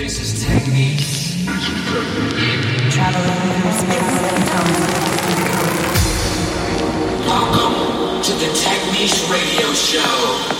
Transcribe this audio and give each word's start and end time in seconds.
This 0.00 0.18
is 0.18 0.42
technique. 0.42 1.04
Welcome 7.26 8.22
to 8.22 8.32
the 8.32 8.50
Technique 8.54 9.30
Radio 9.30 9.74
Show. 9.74 10.59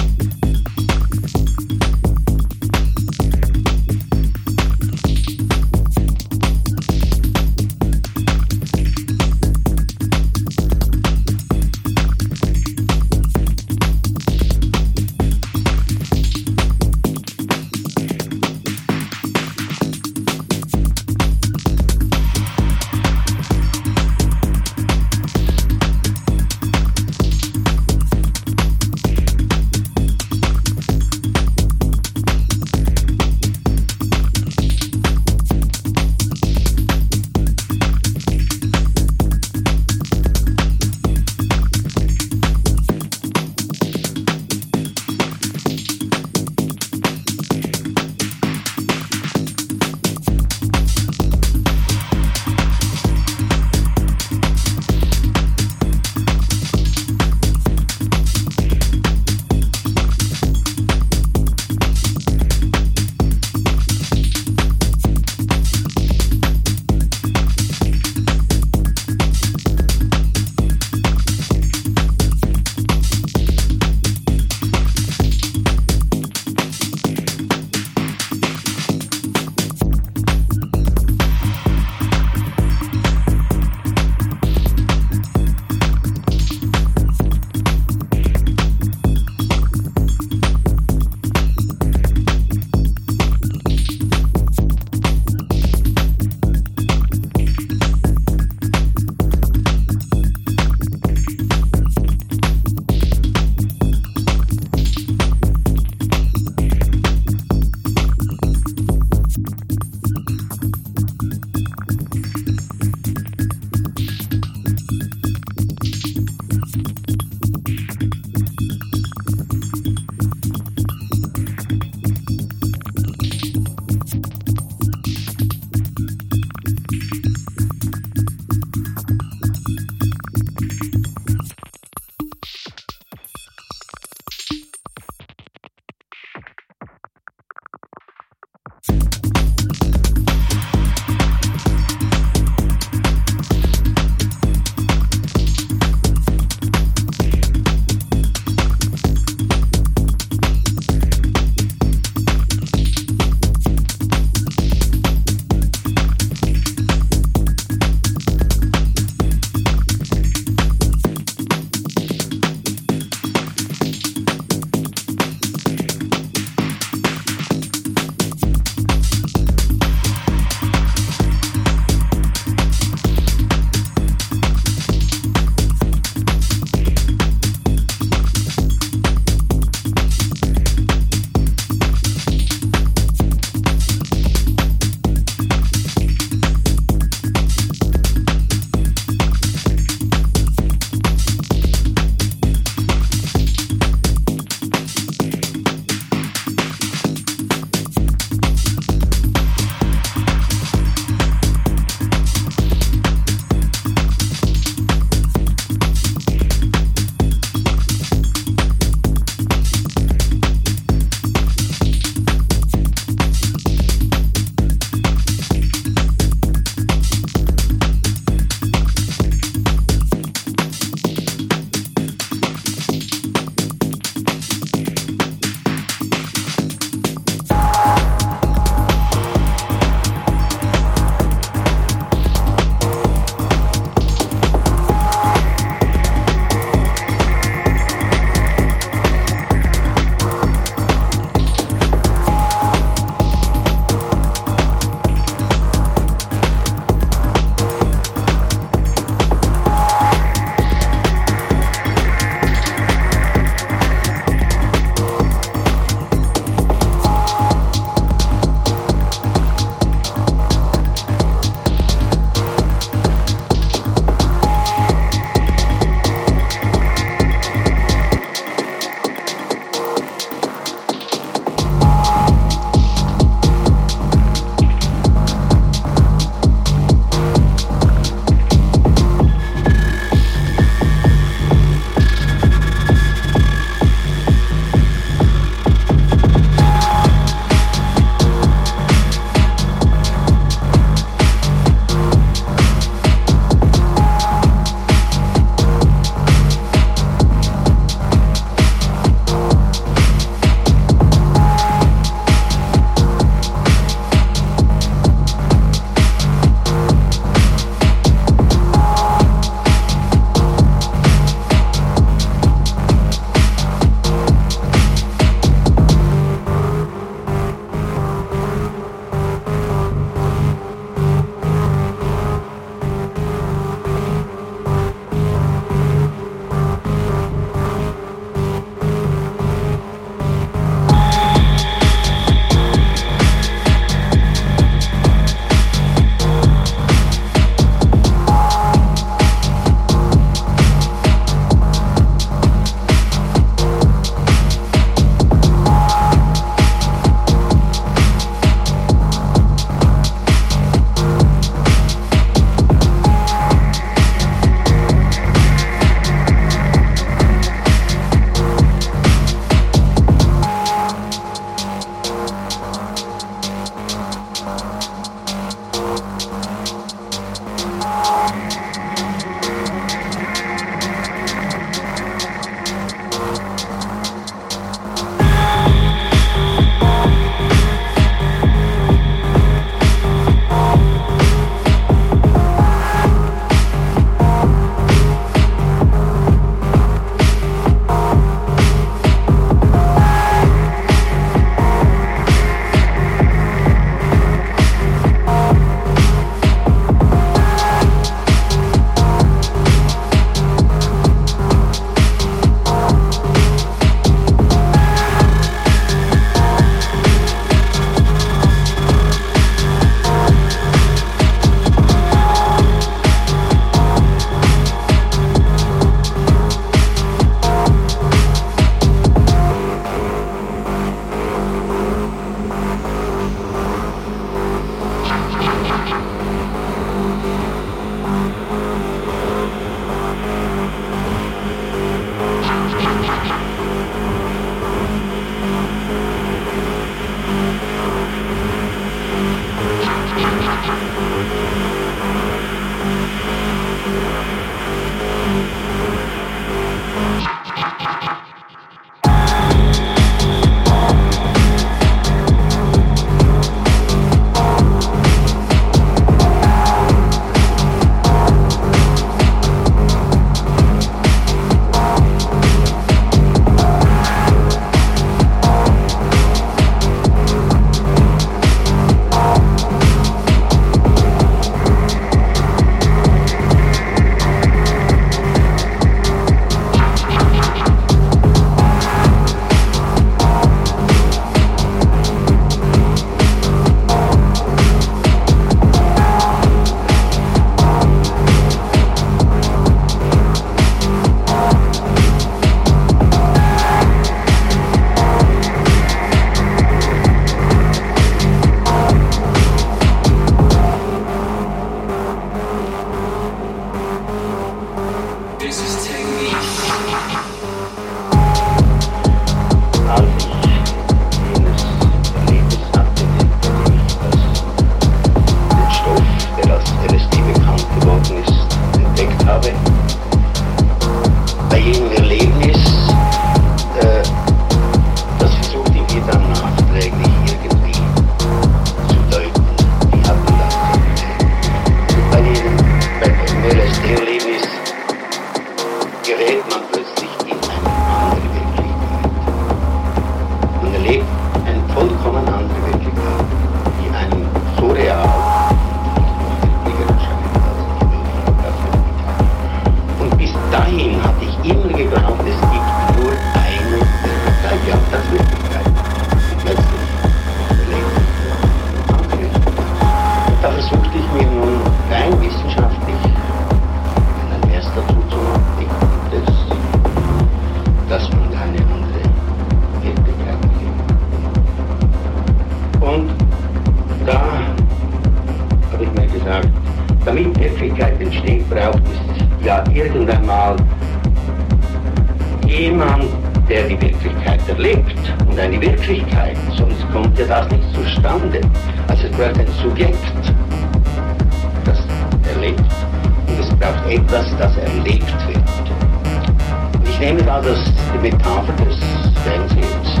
nehme 597.00 597.22
da 597.22 597.40
das, 597.40 597.58
die 597.94 597.98
Metapher 597.98 598.52
des 598.62 598.76
Fernsehens. 599.24 600.00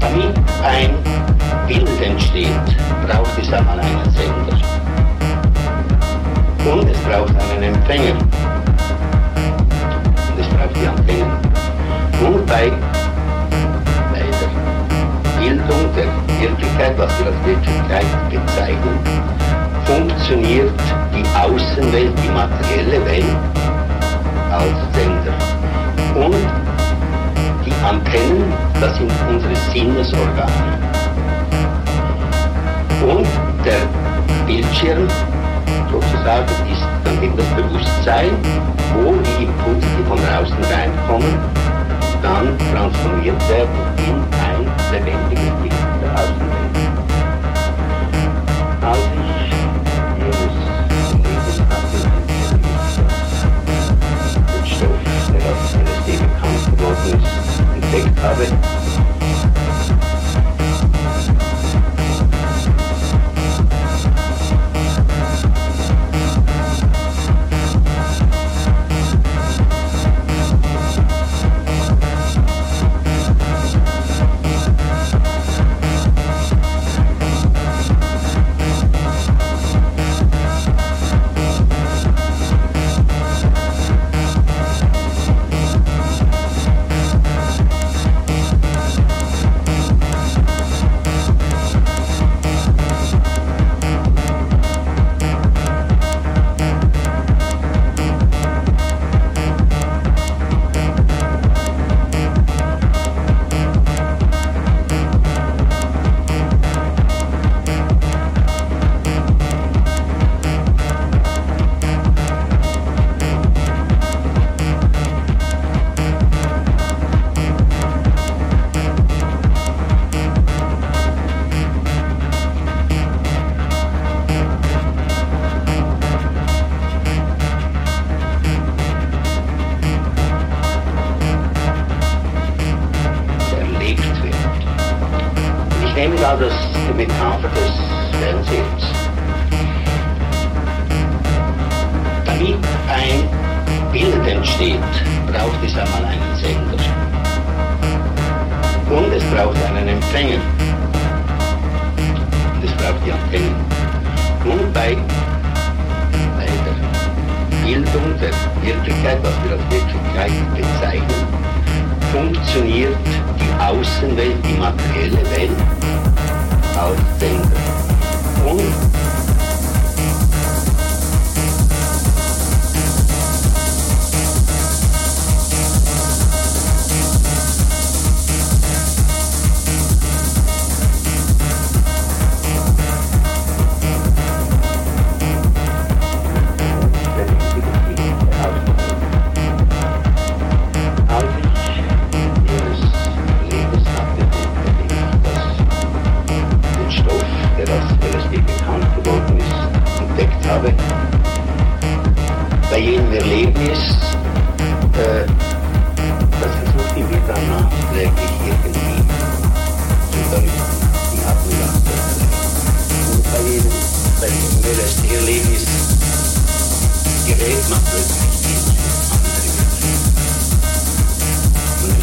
Damit 0.00 0.36
ein 0.64 0.90
Bild 1.68 2.02
entsteht, 2.02 2.50
braucht 3.06 3.38
es 3.40 3.52
einmal 3.52 3.78
einen 3.78 4.10
Sender. 4.10 4.58
Und 6.72 6.90
es 6.90 6.98
braucht 6.98 7.32
einen 7.52 7.62
Empfänger. 7.74 8.18
Und 10.28 10.40
es 10.40 10.48
braucht 10.48 10.76
die 10.76 10.88
Antennen. 10.88 11.30
Nur 12.20 12.44
bei, 12.46 12.72
bei 14.12 14.24
der 14.40 15.40
Bildung 15.40 15.94
der 15.94 16.08
Wirklichkeit, 16.40 16.98
was 16.98 17.18
wir 17.20 17.26
als 17.26 17.46
Wirklichkeit 17.46 18.06
bezeichnen, 18.30 18.98
funktioniert 19.84 20.99
die 21.20 21.28
Außenwelt, 21.36 22.12
die 22.24 22.28
materielle 22.30 23.04
Welt 23.04 23.24
als 24.50 24.78
Sender. 24.94 25.34
Und 26.14 26.34
die 27.64 27.72
Antennen, 27.84 28.52
das 28.80 28.96
sind 28.96 29.12
unsere 29.28 29.54
Sinnesorgane. 29.72 30.78
Und 33.02 33.26
der 33.64 33.80
Bildschirm 34.46 35.08
sozusagen 35.90 36.48
ist 36.70 36.86
dann 37.04 37.22
eben 37.22 37.36
das 37.36 37.46
Bewusstsein, 37.56 38.30
wo 38.94 39.12
die 39.12 39.44
Impulse, 39.44 39.86
die 39.98 40.04
von 40.04 40.18
außen 40.18 40.64
reinkommen, 40.72 41.34
dann 42.22 42.58
transformiert 42.72 43.48
werden 43.48 43.68
in 44.06 44.14
ein 44.38 44.66
lebendiges 44.92 45.52
Bild 45.62 45.74
and 57.08 57.82
take 57.84 58.24
of 58.24 58.40
it 58.40 58.79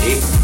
Keep 0.08 0.37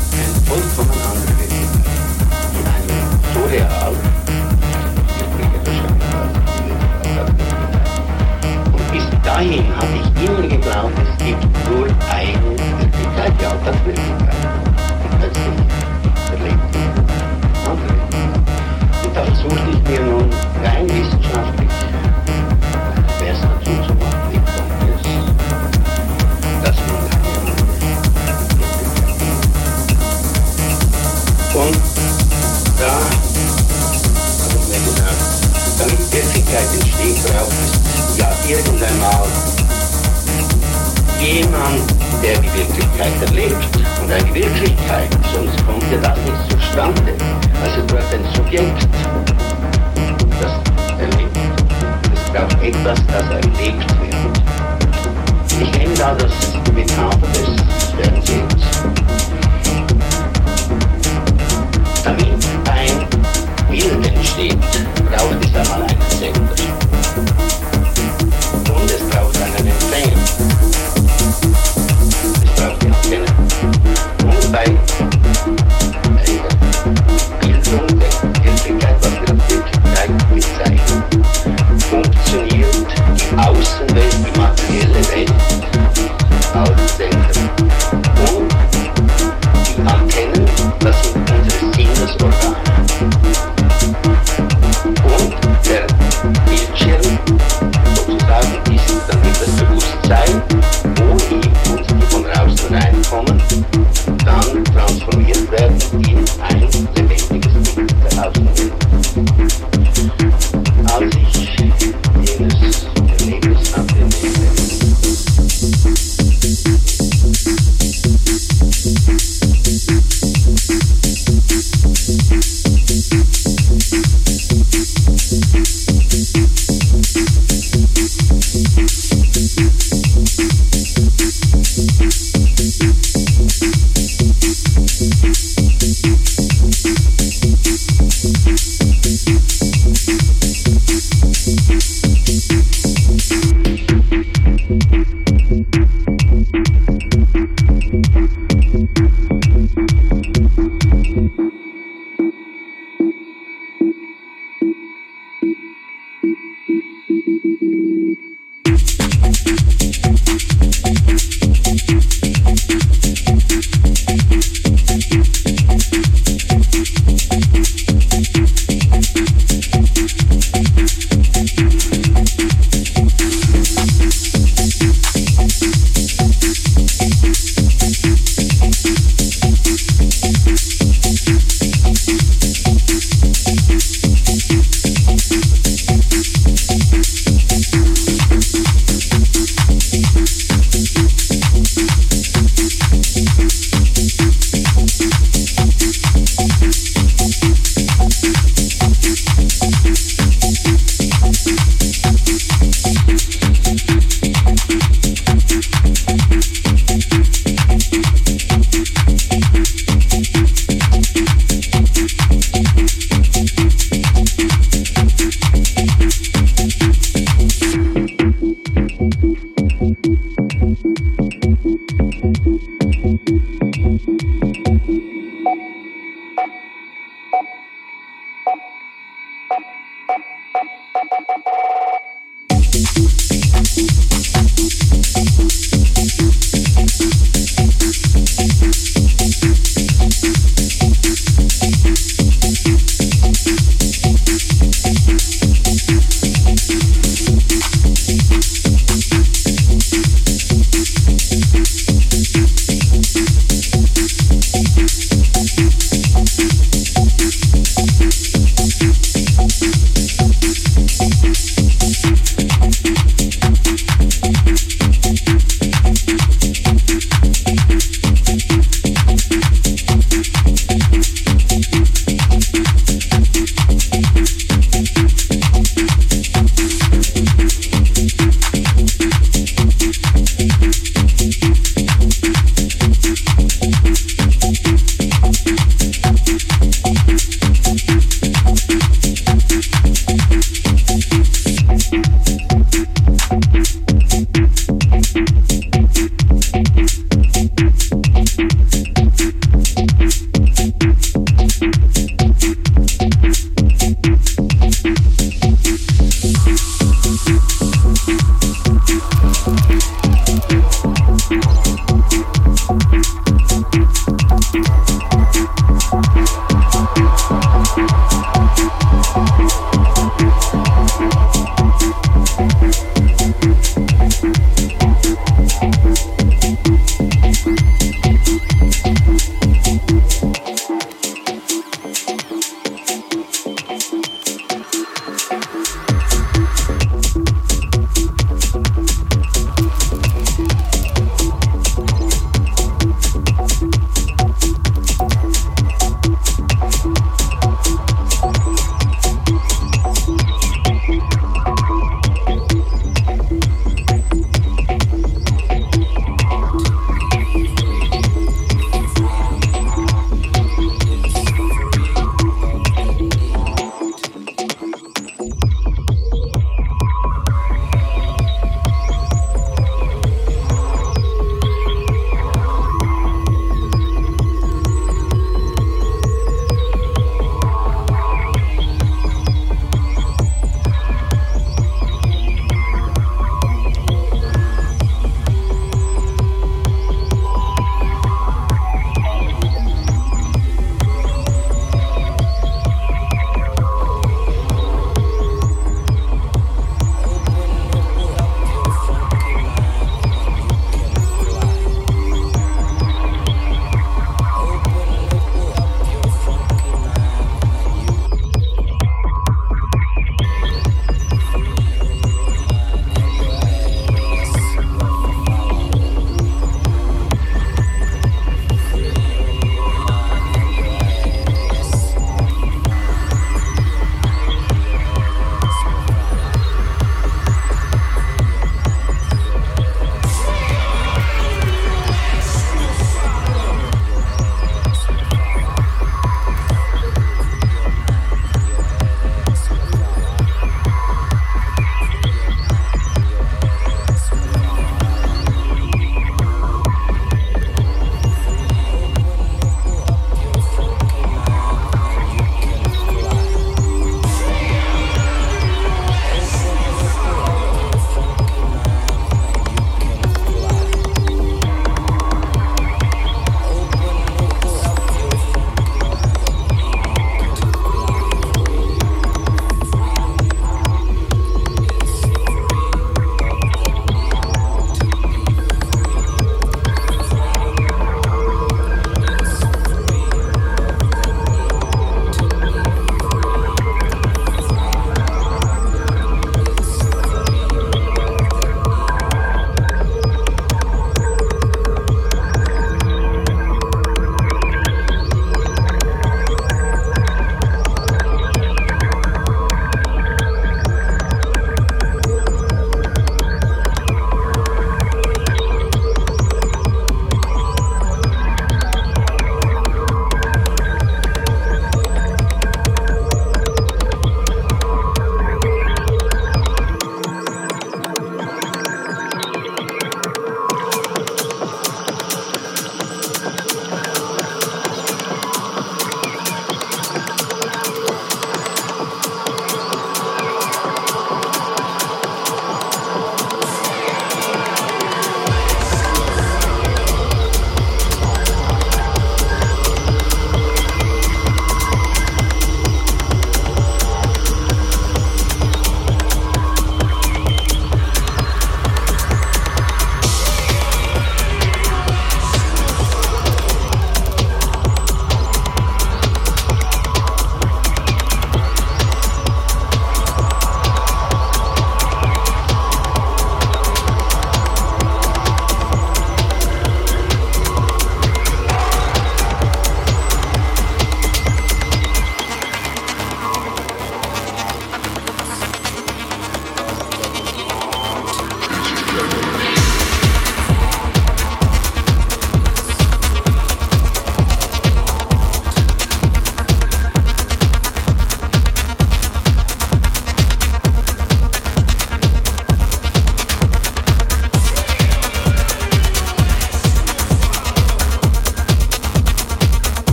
Thank 227.33 227.73